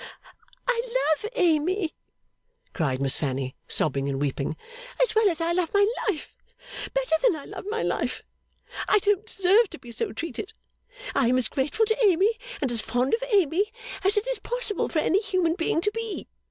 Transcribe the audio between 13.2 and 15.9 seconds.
Amy, as it's possible for any human being